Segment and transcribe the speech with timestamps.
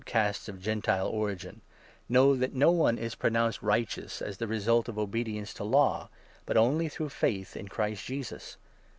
[0.03, 1.61] casts of Gentile origin,
[2.09, 6.09] know that no one is 16 pronounced righteous as the result of obedience to Law,
[6.47, 8.57] but only through faith in Christ Jesus.